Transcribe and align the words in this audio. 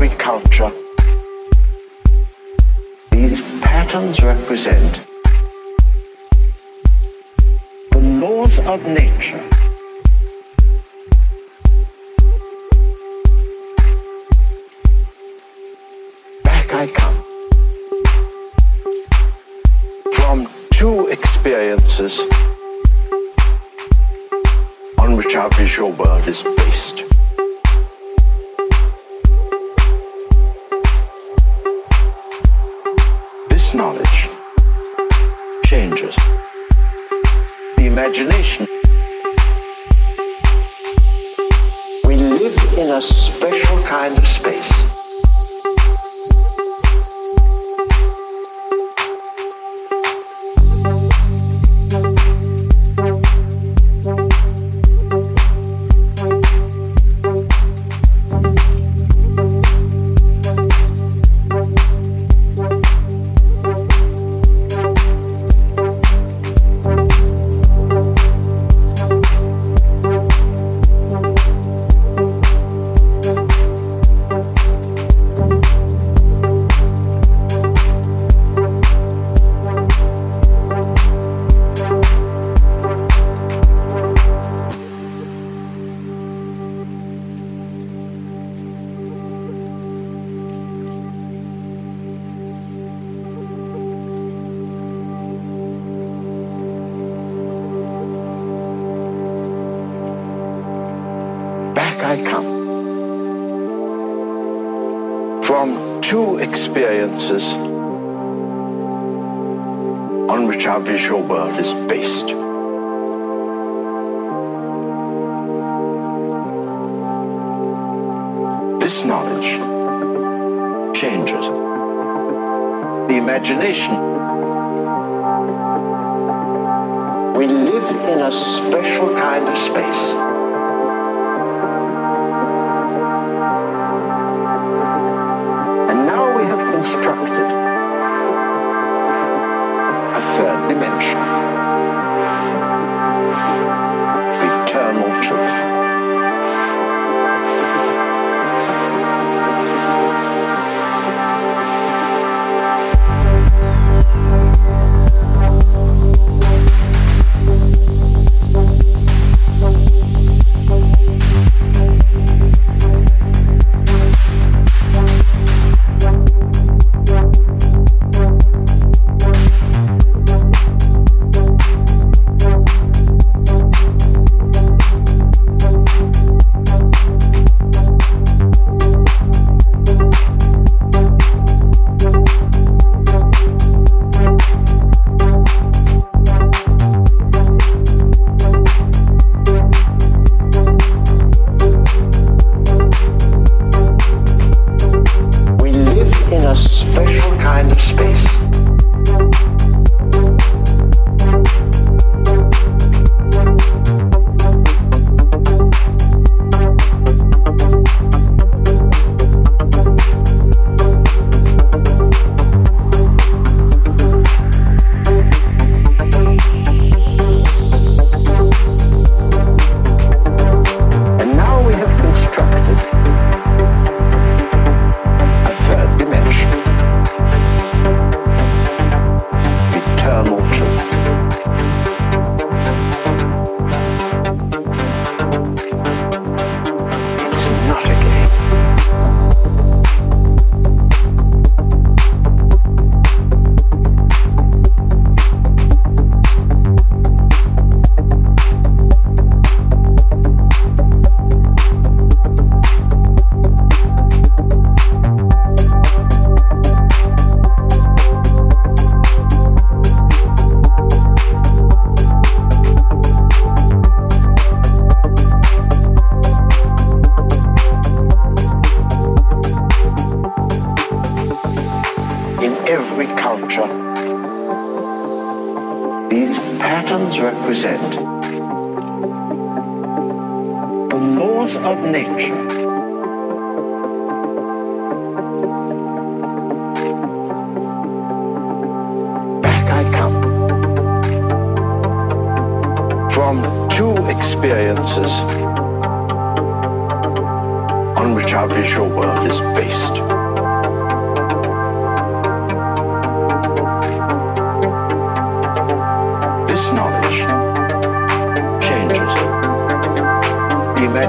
every 0.00 0.16
culture, 0.16 0.70
these 3.10 3.40
patterns 3.60 4.22
represent 4.22 5.04
the 7.90 7.98
laws 7.98 8.56
of 8.60 8.80
nature. 8.86 9.42
Back 16.44 16.72
I 16.74 16.86
come 16.94 17.16
from 20.14 20.46
two 20.70 21.08
experiences 21.08 22.20
on 24.96 25.16
which 25.16 25.34
our 25.34 25.50
visual 25.56 25.90
world 25.90 26.28
is 26.28 26.40
based. 26.44 27.07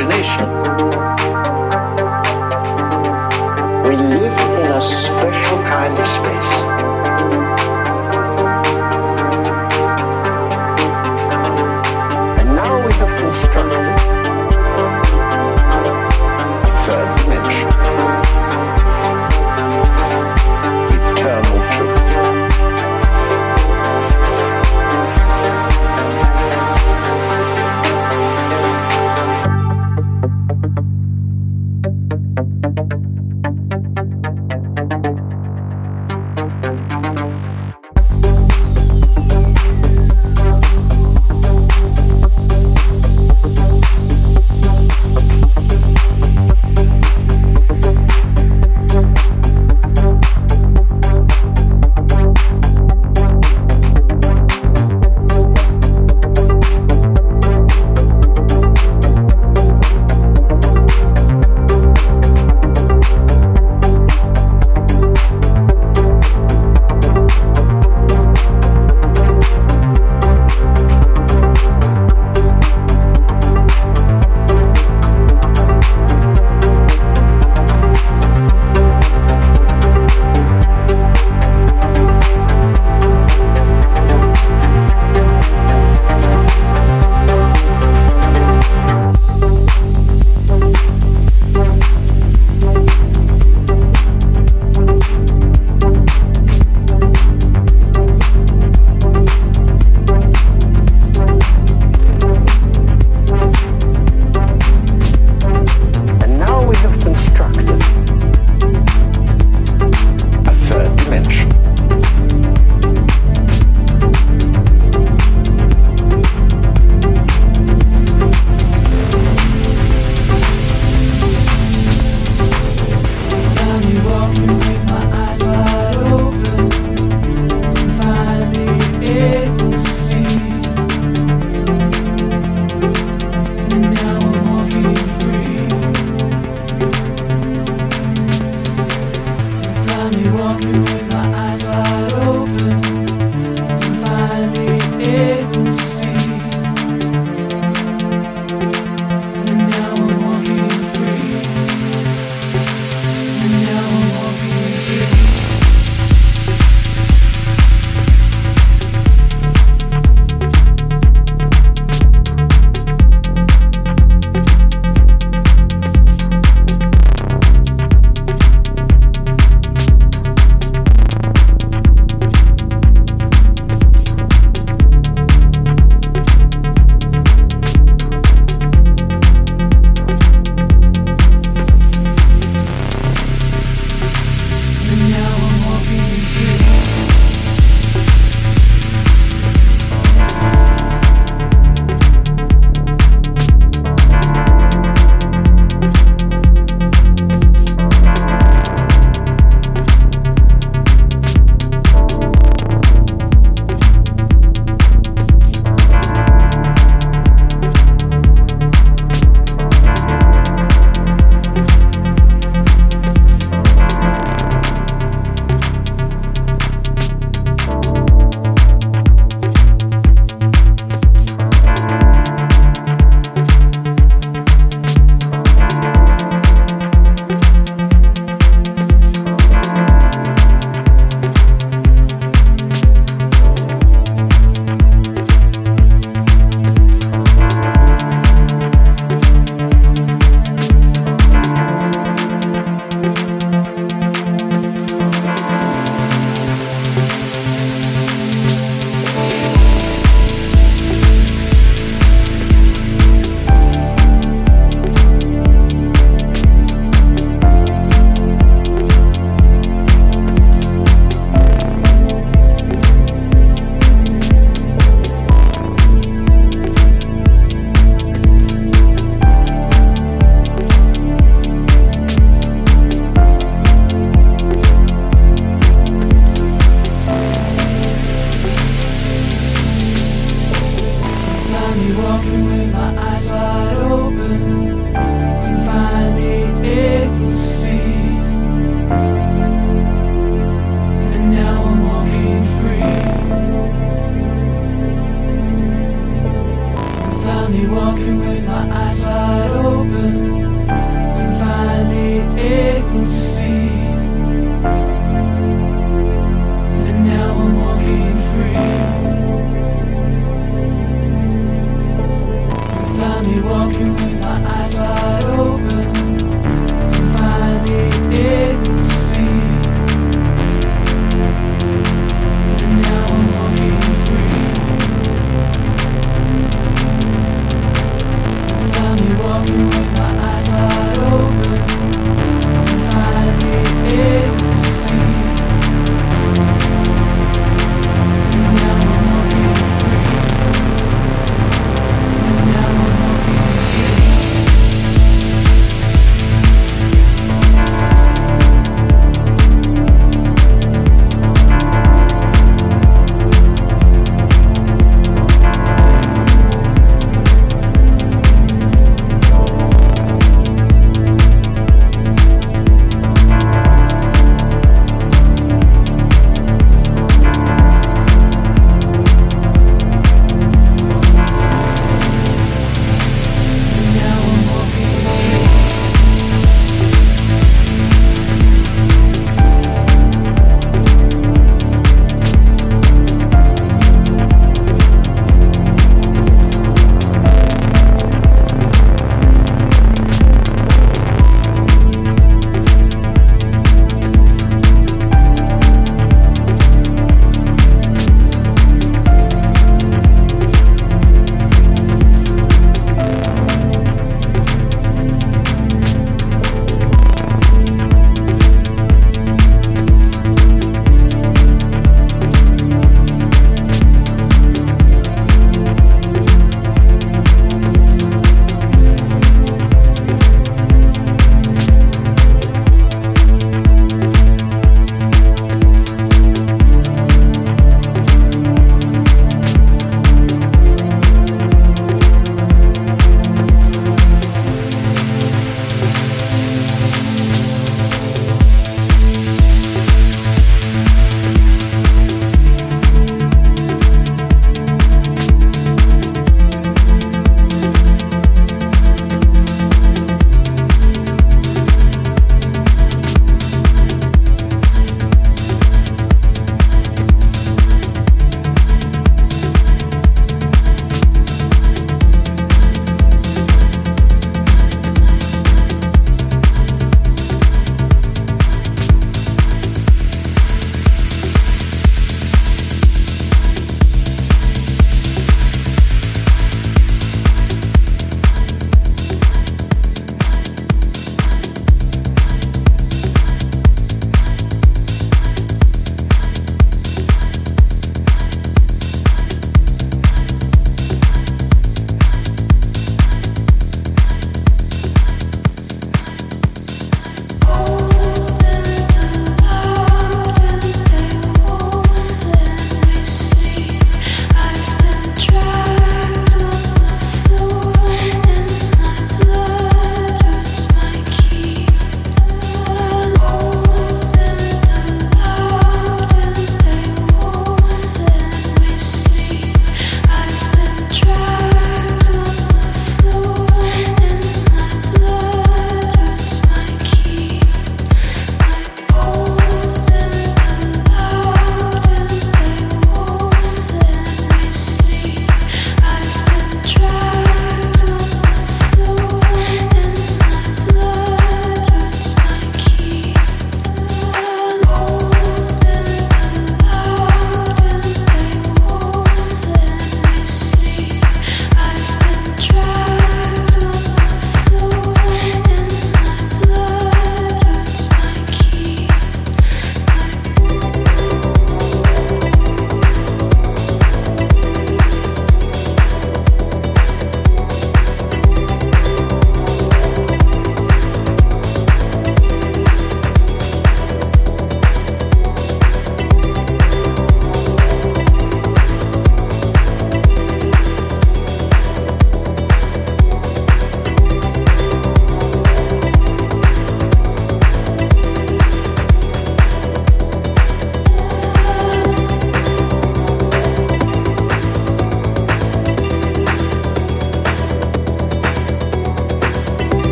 Imagination. 0.00 0.49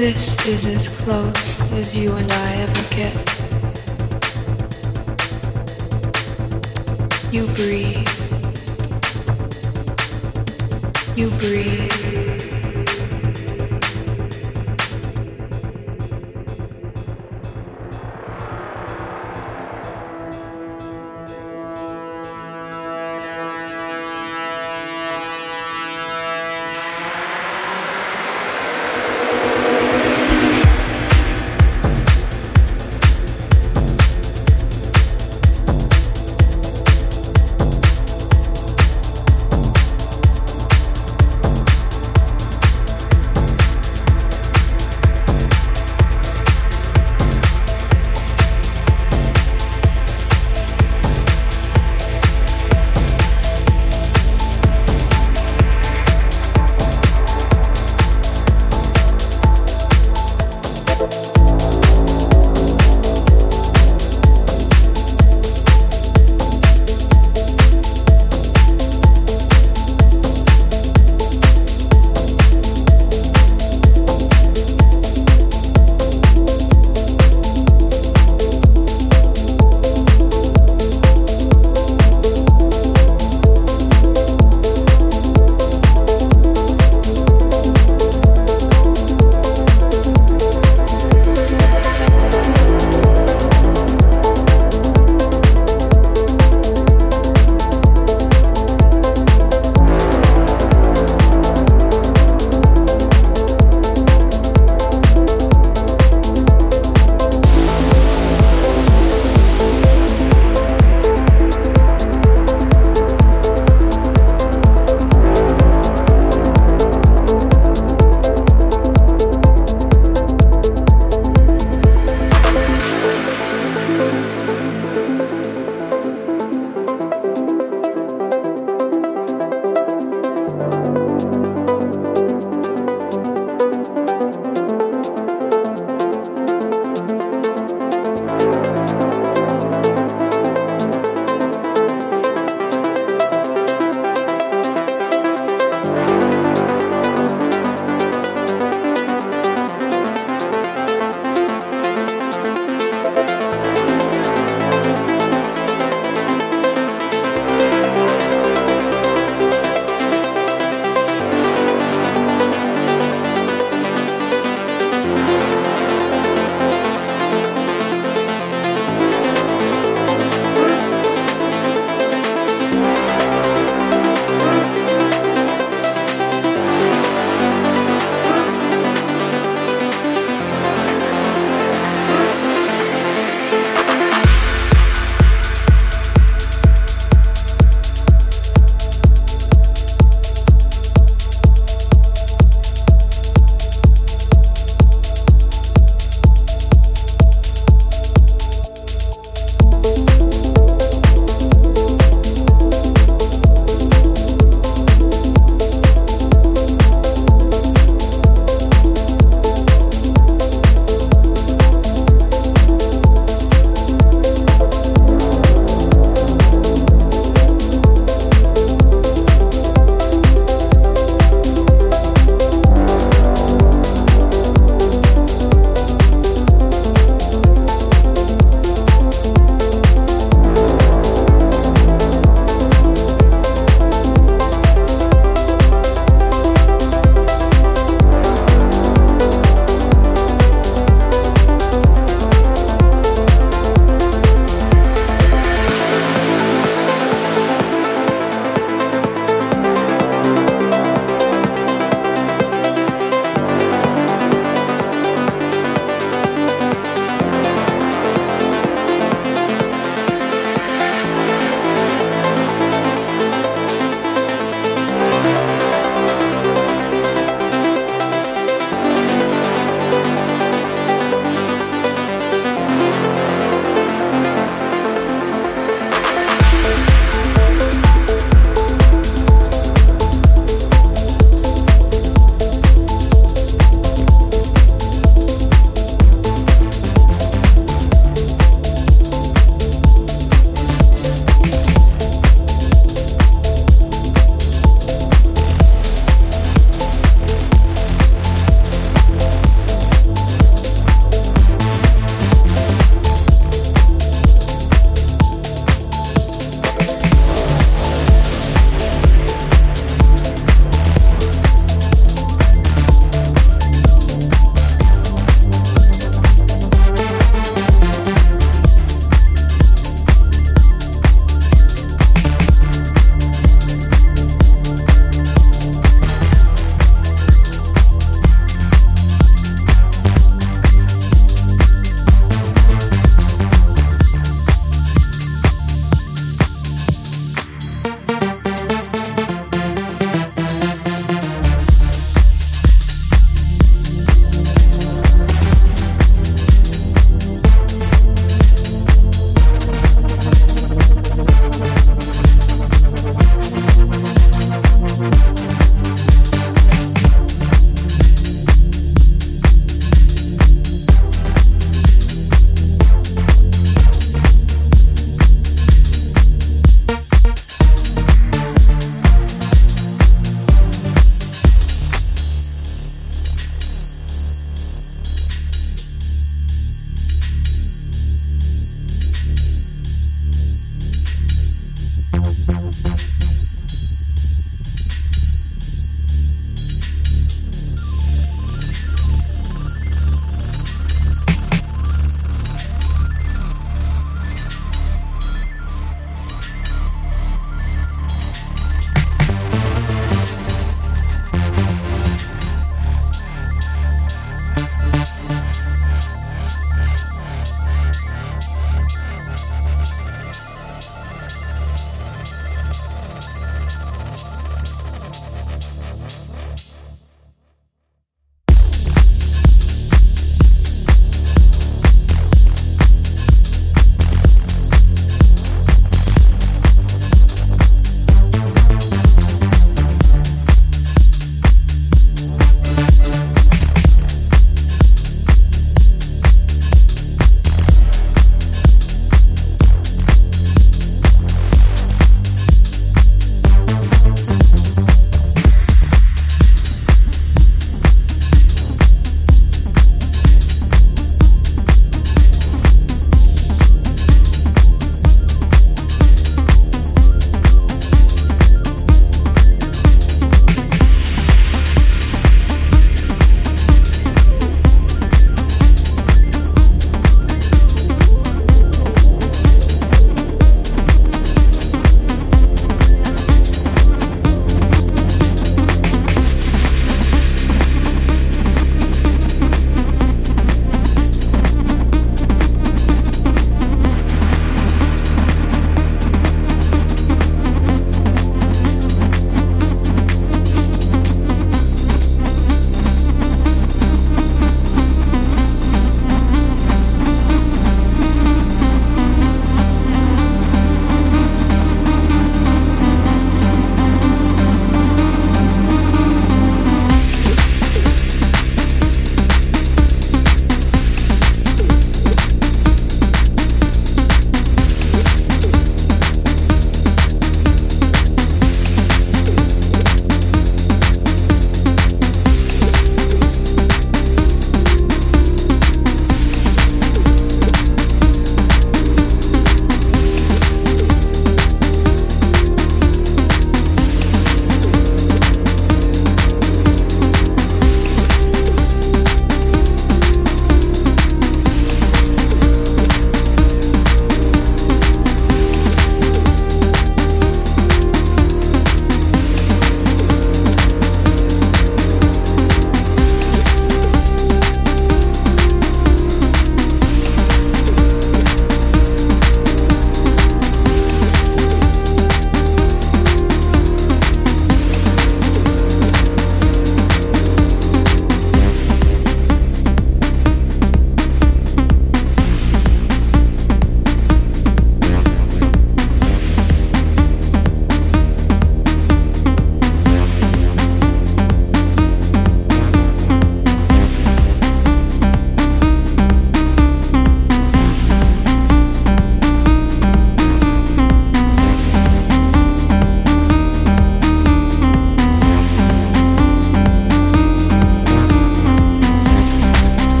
This 0.00 0.46
is 0.46 0.64
as 0.64 0.88
close 1.02 1.60
as 1.72 1.94
you 1.94 2.14
and 2.14 2.32
I 2.32 2.52
ever 2.64 2.82
get. 2.96 3.14
You 7.30 7.46
breathe. 7.48 8.08
You 11.18 11.28
breathe. 11.38 12.09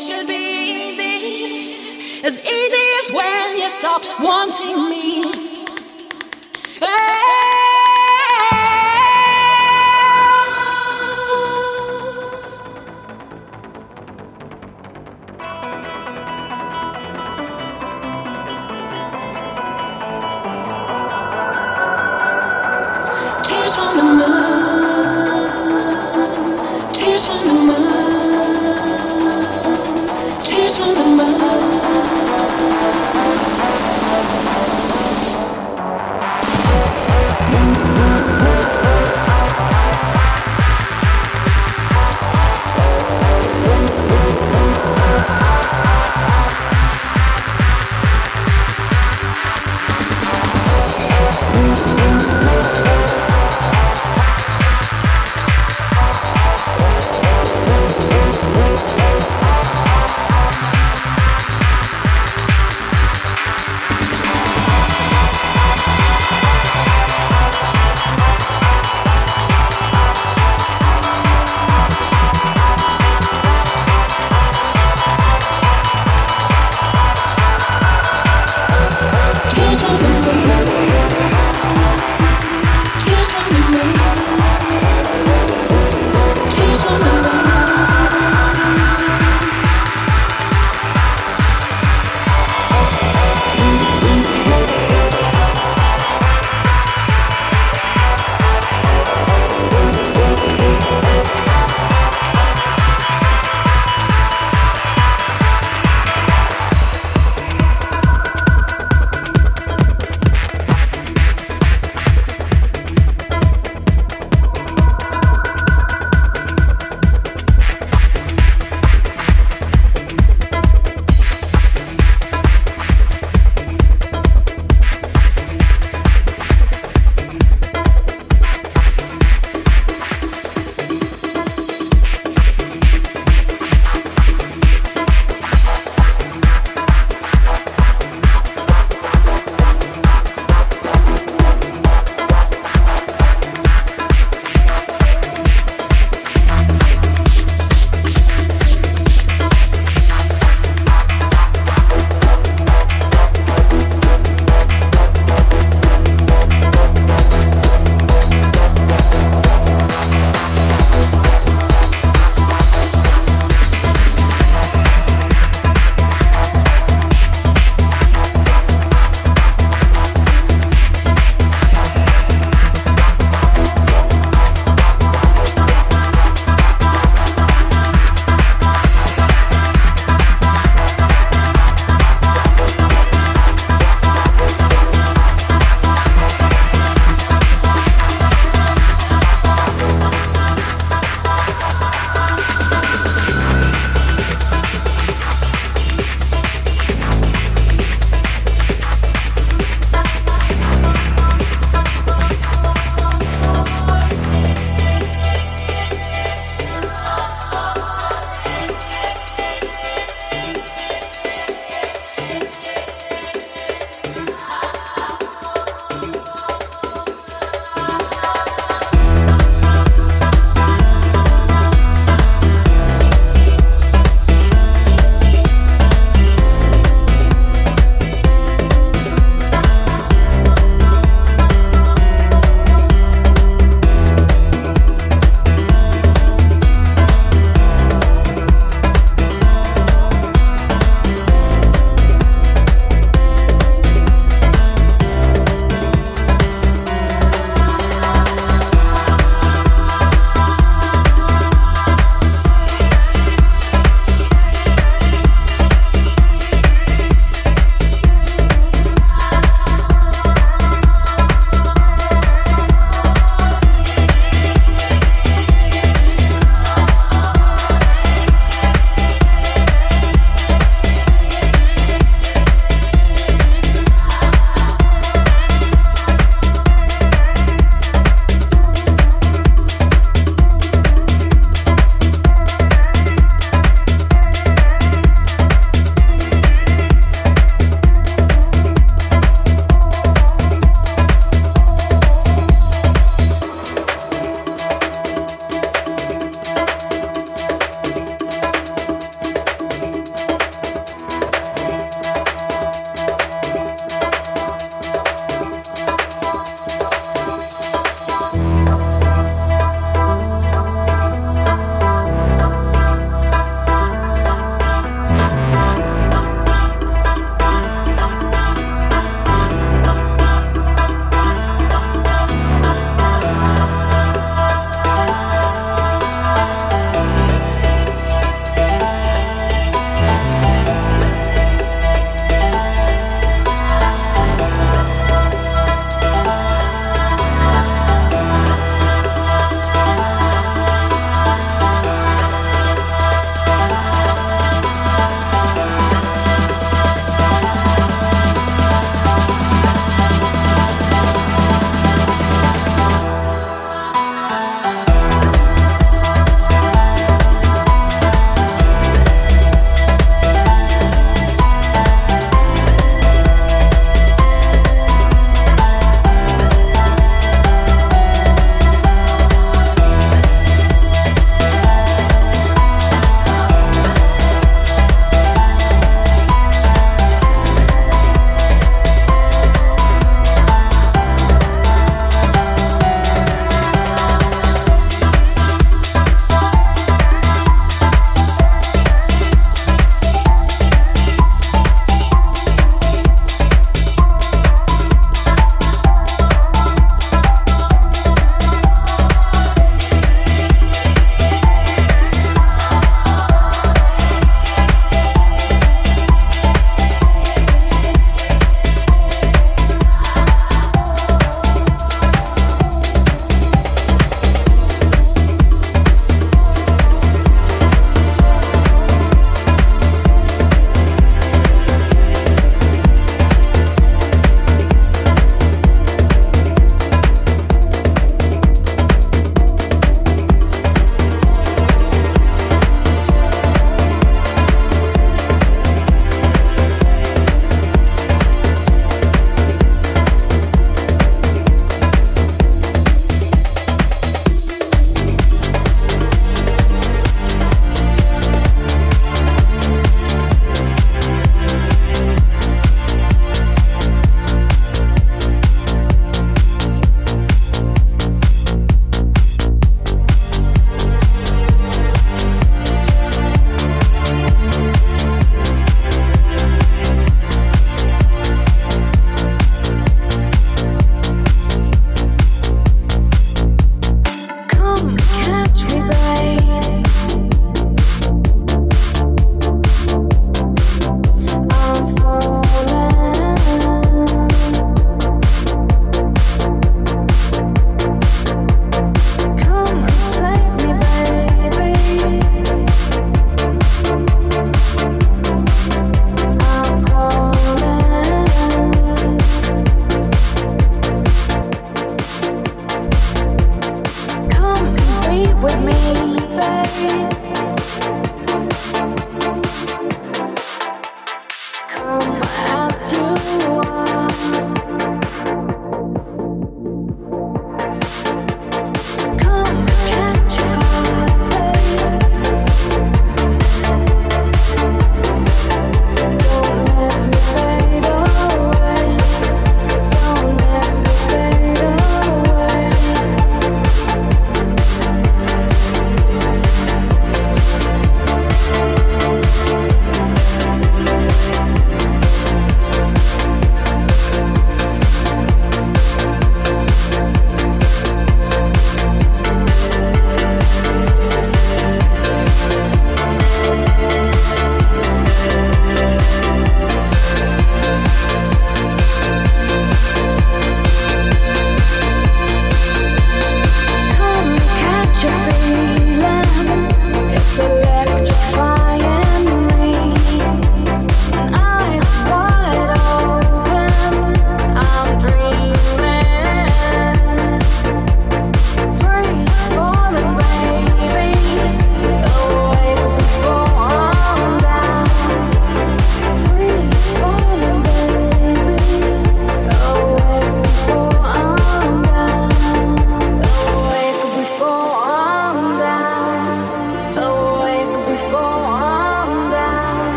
should 0.00 0.26
be 0.26 0.88
easy, 0.88 2.24
as 2.24 2.40
easy 2.40 2.86
as 3.00 3.12
when 3.12 3.58
you 3.58 3.68
stopped 3.68 4.08
wanting 4.20 4.88
me. 4.88 5.30
Hey. 6.80 7.59